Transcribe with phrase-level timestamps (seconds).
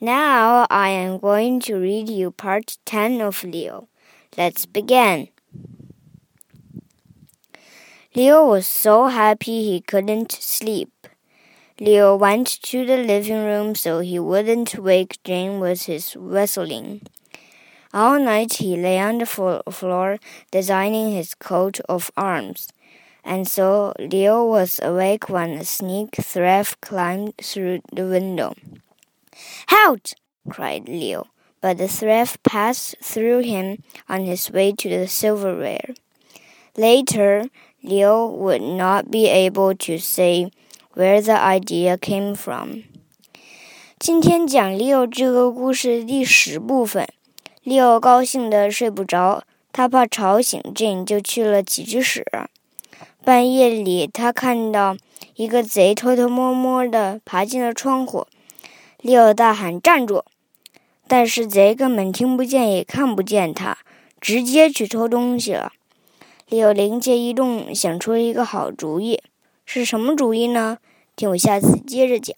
[0.00, 3.88] Now I am going to read you part 10 of Leo.
[4.36, 5.28] Let's begin.
[8.14, 10.90] Leo was so happy he couldn't sleep.
[11.80, 17.02] Leo went to the living room so he wouldn't wake Jane with his whistling.
[17.92, 20.18] All night he lay on the floor
[20.50, 22.68] designing his coat of arms,
[23.24, 28.54] and so Leo was awake when a sneak thief climbed through the window.
[29.68, 30.14] Halt!
[30.48, 31.28] cried Leo,
[31.60, 35.94] but the thief passed through him on his way to the silverware.
[36.76, 37.48] Later,
[37.82, 40.50] Leo would not be able to say
[40.94, 42.84] where the idea came from.
[43.98, 47.08] 今天讲 Leo 这个故事第十部分。
[47.64, 52.26] Leo 高兴的睡不着，他怕吵醒 Jane，就去了起居室。
[53.24, 54.96] 半夜里，他看到
[55.36, 58.26] 一个贼偷偷摸摸的爬进了窗户。
[59.04, 60.24] 利奥大喊：“站住！”
[61.06, 63.76] 但是贼根本听不见，也看不见他，
[64.18, 65.74] 直接去偷东西了。
[66.48, 69.20] 利奥灵机一动，想出了一个好主意。
[69.66, 70.78] 是什么主意呢？
[71.14, 72.34] 听我下次接着讲。